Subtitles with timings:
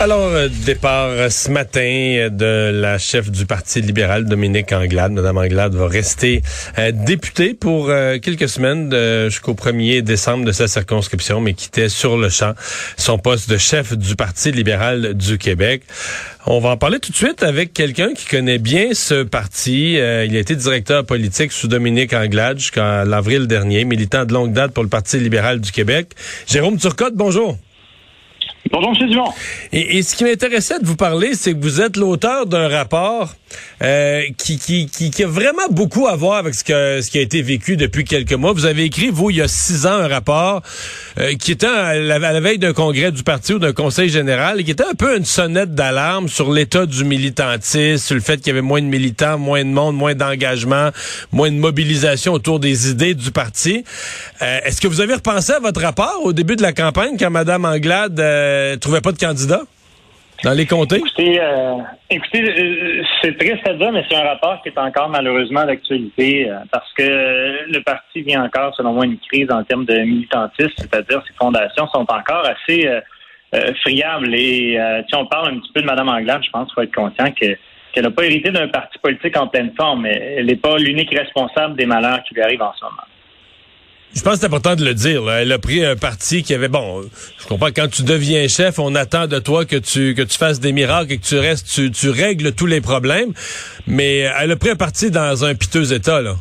[0.00, 5.12] Alors, euh, départ euh, ce matin euh, de la chef du Parti libéral, Dominique Anglade.
[5.12, 6.42] Madame Anglade va rester
[6.92, 7.90] députée pour
[8.20, 8.90] quelques semaines
[9.28, 12.54] jusqu'au 1er décembre de sa circonscription, mais quittait sur le champ
[12.96, 15.82] son poste de chef du Parti libéral du Québec.
[16.46, 19.92] On va en parler tout de suite avec quelqu'un qui connaît bien ce parti.
[19.92, 24.72] il a été directeur politique sous Dominique Anglade jusqu'à l'avril dernier, militant de longue date
[24.72, 26.08] pour le Parti libéral du Québec.
[26.46, 27.56] Jérôme Turcotte, bonjour.
[28.70, 29.08] Bonjour, M.
[29.08, 29.30] Dumont.
[29.72, 33.34] Et, ce qui m'intéressait de vous parler, c'est que vous êtes l'auteur d'un rapport
[33.82, 37.20] euh, qui, qui, qui, a vraiment beaucoup à voir avec ce, que, ce qui a
[37.20, 38.52] été vécu depuis quelques mois.
[38.52, 40.62] Vous avez écrit, vous, il y a six ans, un rapport
[41.18, 44.64] euh, qui était à la, veille d'un congrès du parti ou d'un conseil général et
[44.64, 48.48] qui était un peu une sonnette d'alarme sur l'état du militantisme, sur le fait qu'il
[48.48, 50.88] y avait moins de militants, moins de monde, moins d'engagement,
[51.32, 53.84] moins de mobilisation autour des idées du parti.
[54.40, 57.30] Euh, est-ce que vous avez repensé à votre rapport au début de la campagne quand
[57.30, 58.18] Mme Anglade
[58.76, 59.62] trouvait pas de candidat?
[60.44, 60.96] Dans les comtés?
[60.96, 61.76] Écoutez, euh,
[62.12, 66.58] euh, c'est triste à dire, mais c'est un rapport qui est encore malheureusement d'actualité euh,
[66.70, 71.22] parce que le parti vient encore, selon moi, une crise en termes de militantisme, c'est-à-dire
[71.26, 72.88] ses fondations sont encore assez
[73.82, 74.34] friables.
[74.34, 76.94] Et si on parle un petit peu de Mme Anglade, je pense qu'il faut être
[76.94, 77.56] conscient que
[77.92, 81.16] qu'elle n'a pas hérité d'un parti politique en pleine forme, mais elle n'est pas l'unique
[81.16, 83.04] responsable des malheurs qui lui arrivent en ce moment.
[84.14, 85.28] Je pense que c'est important de le dire.
[85.30, 87.02] Elle a pris un parti qui avait bon.
[87.40, 90.60] Je comprends quand tu deviens chef, on attend de toi que tu que tu fasses
[90.60, 93.32] des miracles et que tu restes, tu, tu règles tous les problèmes.
[93.86, 96.36] Mais elle a pris un parti dans un piteux état là.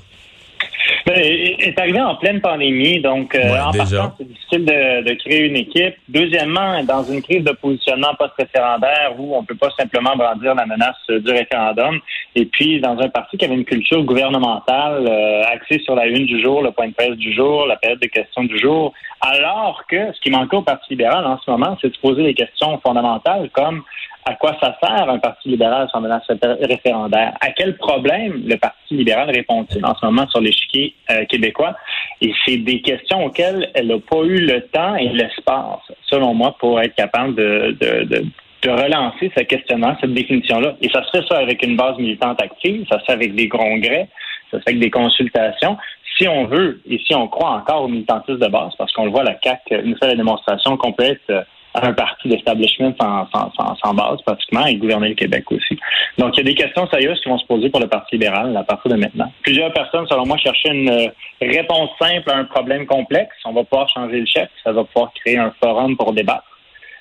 [1.05, 1.21] Ben,
[1.69, 5.95] est arrivé en pleine pandémie, donc euh, en partant, c'est difficile de, créer une équipe.
[6.09, 10.95] Deuxièmement, dans une crise de positionnement post-référendaire où on peut pas simplement brandir la menace
[11.09, 11.99] du référendum,
[12.35, 16.25] et puis dans un parti qui avait une culture gouvernementale euh, axée sur la une
[16.25, 19.83] du jour, le point de presse du jour, la période de questions du jour, alors
[19.87, 22.77] que ce qui manquait au Parti libéral en ce moment, c'est de poser des questions
[22.79, 23.83] fondamentales comme
[24.25, 26.23] à quoi ça sert un Parti libéral sans menace
[26.61, 27.33] référendaire?
[27.41, 31.75] À quel problème le Parti libéral répond-il en ce moment sur l'échiquier euh, québécois?
[32.21, 36.55] Et c'est des questions auxquelles elle n'a pas eu le temps et l'espace, selon moi,
[36.59, 38.25] pour être capable de, de, de,
[38.61, 40.75] de relancer ce questionnement, cette définition-là.
[40.81, 43.49] Et ça se fait ça avec une base militante active, ça se fait avec des
[43.49, 44.07] congrès,
[44.51, 45.77] ça se fait avec des consultations.
[46.17, 49.11] Si on veut et si on croit encore au militantisme de base, parce qu'on le
[49.11, 51.45] voit, la CAQ nous fait la démonstration qu'on peut être
[51.81, 55.77] un parti d'establishment sans, sans, sans, base pratiquement et gouverner le Québec aussi.
[56.17, 58.55] Donc, il y a des questions sérieuses qui vont se poser pour le Parti libéral
[58.55, 59.31] à partir de maintenant.
[59.41, 61.07] Plusieurs personnes, selon moi, cherchaient une euh,
[61.41, 63.35] réponse simple à un problème complexe.
[63.45, 66.43] On va pouvoir changer le chef, ça va pouvoir créer un forum pour débattre.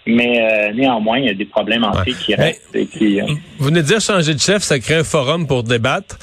[0.07, 2.75] Mais euh, néanmoins, il y a des problèmes entiers qui restent.
[2.75, 3.27] Et qui, euh,
[3.59, 6.19] Vous venez de dire changer de chef, ça crée un forum pour débattre.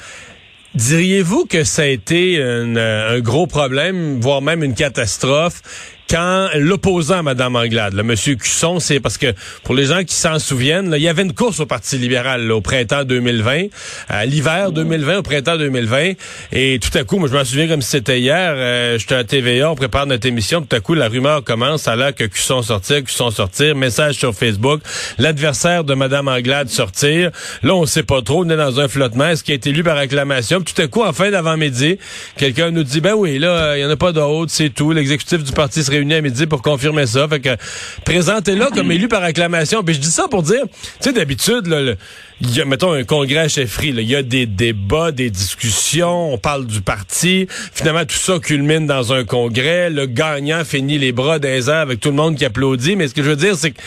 [0.74, 5.62] Diriez-vous que ça a été un gros problème, voire même une catastrophe,
[6.10, 9.32] quand l'opposant à Mme Anglade, le Monsieur Cusson, c'est parce que
[9.62, 12.60] pour les gens qui s'en souviennent, il y avait une course au Parti libéral au
[12.60, 13.66] printemps 2020,
[14.08, 16.14] à l'hiver 2020, au printemps 2020,
[16.50, 19.22] et tout à coup, moi je m'en souviens comme si c'était hier, euh, j'étais à
[19.22, 22.62] TVA, on prépare notre émission, tout à coup la rumeur commence, à l'heure que Cusson
[22.62, 24.80] sortir, Cusson sortir, message sur Facebook,
[25.18, 27.30] l'adversaire de Mme Anglade sortir,
[27.62, 29.84] là on sait pas trop, on est dans un flottement, est-ce qu'il a été élu
[29.84, 31.98] par acclamation, tout à coup en fin d'avant-midi,
[32.36, 35.44] quelqu'un nous dit, ben oui, là, il y en a pas d'autre, c'est tout, l'exécutif
[35.44, 37.28] du parti serait à midi pour confirmer ça.
[37.28, 37.56] Fait que
[38.04, 39.82] présentez-le comme élu par acclamation.
[39.82, 41.96] Puis je dis ça pour dire, tu sais, d'habitude,
[42.40, 43.88] il y a, mettons, un congrès à chefferie.
[43.88, 47.46] Il y a des débats, des discussions, on parle du parti.
[47.50, 49.90] Finalement, tout ça culmine dans un congrès.
[49.90, 52.96] Le gagnant finit les bras des avec tout le monde qui applaudit.
[52.96, 53.80] Mais ce que je veux dire, c'est que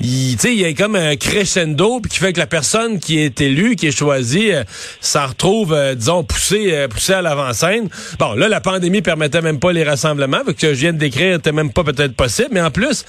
[0.00, 3.86] il, y a comme un crescendo qui fait que la personne qui est élue, qui
[3.86, 4.64] est choisie, euh,
[5.00, 7.88] s'en retrouve, euh, disons, poussée, euh, à l'avant-scène.
[8.18, 10.42] Bon, là, la pandémie permettait même pas les rassemblements.
[10.44, 12.48] Fait que je viens de décrire n'était même pas peut-être possible.
[12.52, 13.04] Mais en plus,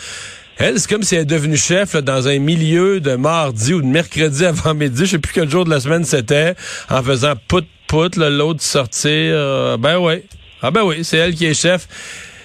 [0.58, 3.88] elle, c'est comme si elle est devenue chef dans un milieu de mardi ou de
[3.88, 6.56] mercredi avant midi, je sais plus quel jour de la semaine c'était,
[6.90, 9.12] en faisant pout-pout, l'autre sortir.
[9.12, 10.24] Euh, ben oui.
[10.62, 11.88] Ah ben oui, c'est elle qui est chef.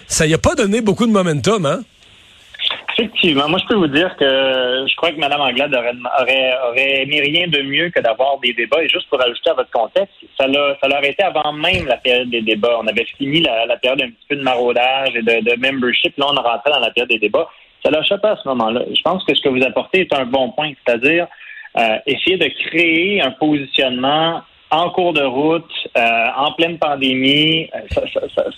[0.07, 1.81] Ça y a pas donné beaucoup de momentum, hein?
[2.99, 3.49] Effectivement.
[3.49, 7.21] Moi, je peux vous dire que je crois que Mme Anglade aurait, aurait, aurait mis
[7.21, 8.83] rien de mieux que d'avoir des débats.
[8.83, 12.29] Et juste pour ajouter à votre contexte, ça l'a, l'a été avant même la période
[12.29, 12.77] des débats.
[12.81, 16.13] On avait fini la, période un petit peu de maraudage et de, de membership.
[16.19, 17.49] Là, on rentrait dans la période des débats.
[17.85, 18.83] Ça l'a chopé à ce moment-là.
[18.93, 21.29] Je pense que ce que vous apportez est un bon point, c'est-à-dire
[21.79, 27.71] euh, essayer de créer un positionnement en cours de route, euh, en pleine pandémie.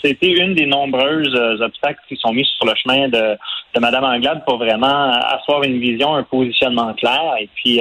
[0.03, 3.37] C'était une des nombreuses obstacles qui sont mis sur le chemin de,
[3.75, 7.35] de Mme Anglade pour vraiment asseoir une vision, un positionnement clair.
[7.41, 7.81] Et puis,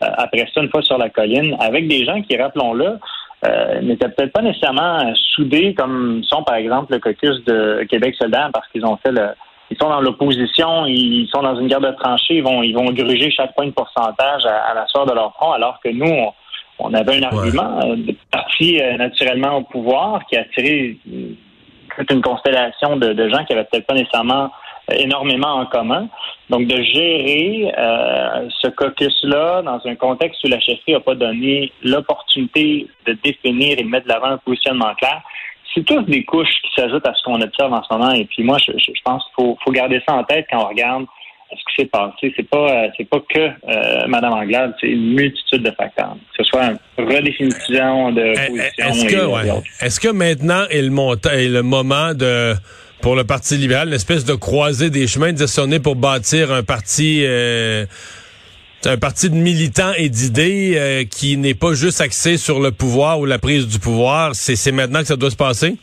[0.00, 2.98] après ça, une fois sur la colline, avec des gens qui, rappelons-le,
[3.46, 8.50] euh, n'étaient peut-être pas nécessairement soudés comme sont, par exemple, le caucus de Québec solidaire
[8.52, 9.28] parce qu'ils ont fait le,
[9.70, 12.90] ils sont dans l'opposition, ils sont dans une guerre de tranchées, ils vont, ils vont
[12.90, 16.32] gruger chaque point de pourcentage à, la soeur de leur front, alors que nous, on,
[16.94, 20.96] avait un argument euh, de parti euh, naturellement au pouvoir qui a attiré
[21.96, 24.50] toute une constellation de, de gens qui avaient peut-être pas nécessairement
[24.96, 26.08] énormément en commun.
[26.50, 31.72] Donc, de gérer euh, ce caucus-là dans un contexte où la chefferie n'a pas donné
[31.82, 35.20] l'opportunité de définir et de mettre de l'avant un positionnement clair,
[35.74, 38.12] c'est toutes des couches qui s'ajoutent à ce qu'on observe en ce moment.
[38.12, 38.72] Et puis moi, je,
[39.04, 41.04] pense qu'il faut, garder ça en tête quand on regarde
[41.50, 42.32] ce qui s'est passé.
[42.36, 46.16] C'est pas euh, c'est pas que euh, Mme Anglade, c'est une multitude de facteurs.
[46.36, 49.62] Que ce soit une redéfinition de eh, eh, position.
[49.80, 52.54] Est-ce que, maintenant est le, est le moment de
[53.00, 56.62] pour le Parti libéral, une espèce de croisée des chemins, de dire pour bâtir un
[56.62, 57.86] parti, euh,
[58.84, 63.20] un parti de militants et d'idées euh, qui n'est pas juste axé sur le pouvoir
[63.20, 64.34] ou la prise du pouvoir.
[64.34, 65.76] C'est maintenant que ça doit se passer?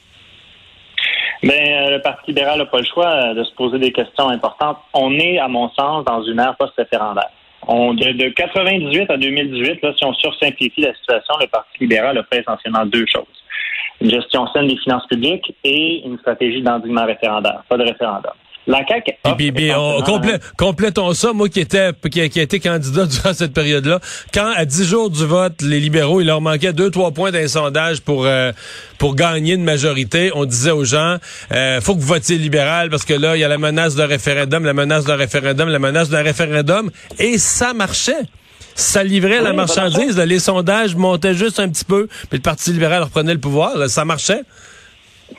[1.44, 4.78] Ben, euh, le Parti libéral n'a pas le choix de se poser des questions importantes.
[4.94, 7.30] On est, à mon sens, dans une ère post-référendaire.
[7.68, 12.18] On, de, de 98 à 2018, là, si on sursimplifie la situation, le Parti libéral
[12.18, 13.26] a fait essentiellement deux choses
[14.02, 18.34] une gestion saine des finances publiques et une stratégie d'endiguement référendaire, pas de référendum.
[18.68, 19.12] La CAQ.
[19.40, 20.02] Et puis, on,
[20.58, 24.00] complétons ça, moi qui était qui a, été candidat durant cette période-là.
[24.34, 27.48] Quand à 10 jours du vote, les libéraux, il leur manquait deux trois points d'un
[27.48, 28.52] sondage pour euh,
[28.98, 31.18] pour gagner une majorité, on disait aux gens,
[31.52, 34.04] euh, faut que vous votiez libéral parce que là, il y a la menace de
[34.04, 36.90] référendum, la menace d'un référendum, la menace d'un référendum,
[37.20, 38.24] et ça marchait
[38.78, 40.18] ça livrait la marchandise.
[40.18, 43.90] les sondages montaient juste un petit peu, puis le Parti libéral reprenait le pouvoir.
[43.90, 44.42] ça marchait.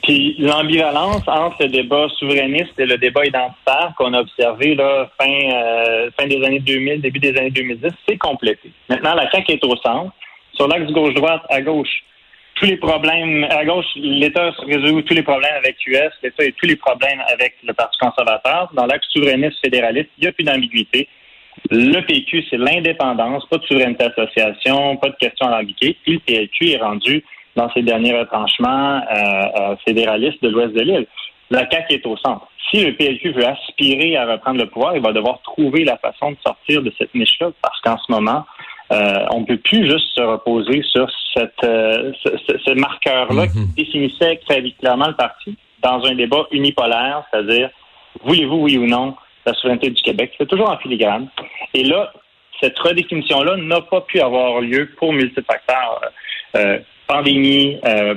[0.03, 5.29] Puis l'ambivalence entre le débat souverainiste et le débat identitaire qu'on a observé là, fin,
[5.29, 8.71] euh, fin des années 2000, début des années 2010, c'est complété.
[8.89, 10.11] Maintenant, la CAQ est au centre.
[10.53, 12.03] Sur l'axe gauche-droite, à gauche,
[12.55, 16.65] tous les problèmes, à gauche, l'État résout tous les problèmes avec l'US, l'État a tous
[16.65, 18.69] les problèmes avec le Parti conservateur.
[18.73, 21.07] Dans l'axe souverainiste fédéraliste, il n'y a plus d'ambiguïté.
[21.69, 25.97] Le PQ, c'est l'indépendance, pas de souveraineté association, pas de questions alambiquées.
[26.03, 27.23] Puis le PLQ est rendu
[27.57, 31.07] dans ses derniers retranchements euh, euh, fédéralistes de l'ouest de l'île.
[31.49, 32.47] La CAQ est au centre.
[32.69, 36.31] Si le PLQ veut aspirer à reprendre le pouvoir, il va devoir trouver la façon
[36.31, 38.45] de sortir de cette niche-là, parce qu'en ce moment,
[38.91, 43.73] euh, on ne peut plus juste se reposer sur cette, ce, marqueur-là qui mhm.
[43.75, 47.69] définissait très clairement le parti dans un débat unipolaire, c'est-à-dire
[48.23, 49.15] voulez-vous, oui ou non,
[49.45, 50.33] la souveraineté du Québec?
[50.37, 51.29] C'est toujours en filigrane.
[51.73, 52.11] Et là,
[52.61, 56.01] cette redéfinition-là n'a pas pu avoir lieu pour multifacteurs.
[56.55, 58.15] Euh, euh pandémie, euh,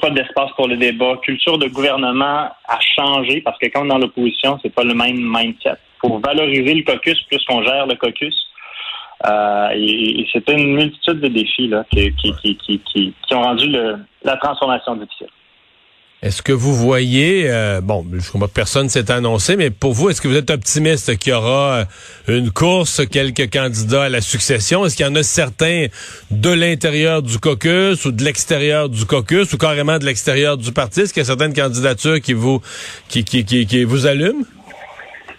[0.00, 3.88] pas, d'espace pour le débat, culture de gouvernement a changé parce que quand on est
[3.88, 5.76] dans l'opposition, c'est pas le même mindset.
[6.00, 8.34] Pour valoriser le caucus plus qu'on gère le caucus.
[9.26, 13.96] Euh, et, c'est une multitude de défis là, qui, qui, qui, qui, ont rendu le,
[14.22, 15.28] la transformation difficile.
[16.24, 20.08] Est-ce que vous voyez, euh, bon, je comprends que personne s'est annoncé, mais pour vous,
[20.08, 21.84] est-ce que vous êtes optimiste qu'il y aura
[22.30, 24.86] euh, une course, quelques candidats à la succession?
[24.86, 25.88] Est-ce qu'il y en a certains
[26.30, 31.02] de l'intérieur du caucus ou de l'extérieur du caucus ou carrément de l'extérieur du parti?
[31.02, 32.62] Est-ce qu'il y a certaines candidatures qui vous,
[33.10, 34.46] qui, qui, qui, vous allument?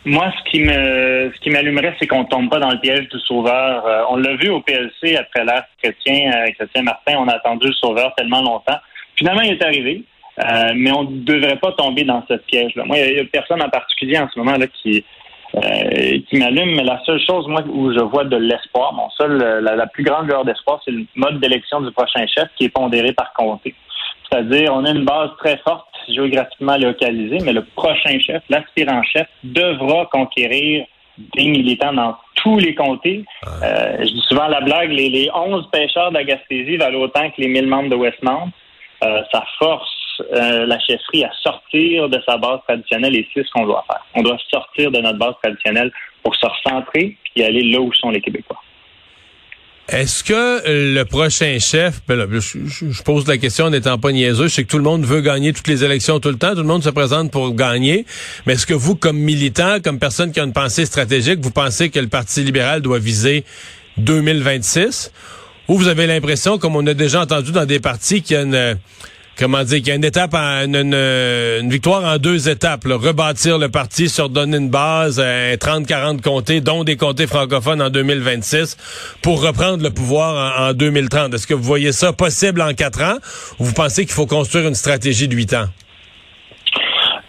[0.05, 3.19] Moi, ce qui me, ce qui m'allumerait, c'est qu'on tombe pas dans le piège du
[3.21, 3.87] sauveur.
[3.87, 7.73] Euh, on l'a vu au PLC après l'ère chrétien, Chrétien Martin, on a attendu le
[7.73, 8.77] sauveur tellement longtemps.
[9.17, 10.03] Finalement, il est arrivé.
[10.43, 12.83] Euh, mais on ne devrait pas tomber dans ce piège-là.
[12.85, 15.03] Moi, il n'y a, personne en particulier en ce moment là qui
[15.55, 19.37] euh, qui m'allume, mais la seule chose, moi, où je vois de l'espoir, mon seul,
[19.37, 23.13] la, plus grande lueur d'espoir, c'est le mode d'élection du prochain chef qui est pondéré
[23.13, 23.73] par comté.
[24.29, 29.27] C'est-à-dire, on a une base très forte géographiquement localisée, mais le prochain chef, l'aspirant chef,
[29.43, 30.85] devra conquérir
[31.17, 33.23] des militants dans tous les comtés.
[33.63, 37.29] Euh, je dis souvent la blague, les, les 11 pêcheurs de la Gaspésie valent autant
[37.29, 38.49] que les 1000 membres de Westmount.
[39.03, 39.89] Euh, ça force
[40.21, 44.05] euh, la chefferie à sortir de sa base traditionnelle et c'est ce qu'on doit faire.
[44.15, 45.91] On doit sortir de notre base traditionnelle
[46.23, 48.61] pour se recentrer et aller là où sont les Québécois.
[49.87, 54.63] Est-ce que le prochain chef, ben je, pose la question en n'étant pas niaiseux, sais
[54.63, 56.83] que tout le monde veut gagner toutes les élections tout le temps, tout le monde
[56.83, 58.07] se présente pour gagner,
[58.47, 61.91] mais est-ce que vous, comme militant, comme personne qui a une pensée stratégique, vous pensez
[61.91, 63.45] que le Parti libéral doit viser
[63.97, 65.11] 2026?
[65.67, 68.41] Ou vous avez l'impression, comme on a déjà entendu dans des partis, qu'il y a
[68.41, 68.77] une
[69.37, 72.85] comment dire, qu'il y a une étape, une, victoire en deux étapes.
[72.85, 78.77] rebâtir le parti, se redonner une base, 30-40 comtés, dont des comtés francophones en 2026,
[79.21, 81.33] pour reprendre le pouvoir en, 2030.
[81.33, 83.17] Est-ce que vous voyez ça possible en quatre ans
[83.59, 85.65] ou vous pensez qu'il faut construire une stratégie de huit ans?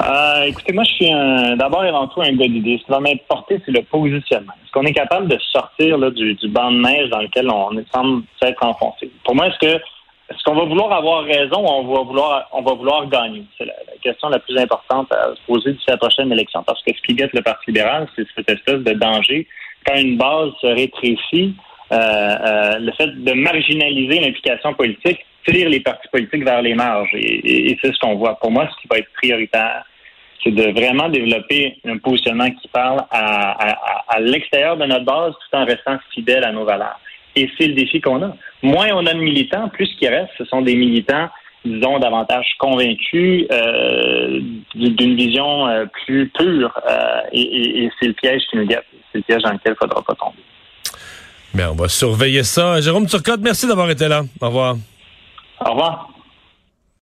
[0.03, 1.11] Euh, écoutez, moi, je suis
[1.59, 2.79] d'abord et avant tout un gars d'idées.
[2.81, 4.53] Ce qui va m'importer, c'est le positionnement.
[4.63, 8.23] Est-ce qu'on est capable de sortir du, du banc de neige dans lequel on semble
[8.41, 9.11] s'être enfoncé?
[9.25, 9.83] Pour moi, est-ce que
[10.29, 13.45] est-ce qu'on va vouloir avoir raison ou on va vouloir on va vouloir gagner?
[13.57, 16.63] C'est la, question la plus importante à se poser d'ici la prochaine élection.
[16.65, 19.47] Parce que ce qui guette le Parti libéral, c'est cette espèce de danger.
[19.87, 21.55] Quand une base se rétrécit,
[21.93, 27.15] euh, euh, le fait de marginaliser l'implication politique tire les partis politiques vers les marges.
[27.15, 28.37] Et, c'est ce qu'on voit.
[28.39, 29.85] Pour moi, ce qui va être prioritaire,
[30.43, 35.65] c'est de vraiment développer un positionnement qui parle à, l'extérieur de notre base tout en
[35.65, 36.99] restant fidèle à nos valeurs.
[37.37, 38.35] Et c'est le défi qu'on a.
[38.63, 41.29] Moins on a de militants, plus qu'il reste, ce sont des militants,
[41.65, 44.41] disons, davantage convaincus euh,
[44.75, 46.73] d'une vision euh, plus pure.
[46.89, 48.87] Euh, et, c'est le piège qui nous guette.
[49.13, 50.39] C'est le piège dans lequel il ne faudra pas tomber.
[51.55, 52.81] Bien, on va surveiller ça.
[52.81, 54.23] Jérôme Turcotte, merci d'avoir été là.
[54.41, 54.77] Au revoir.
[55.61, 56.16] Au revoir.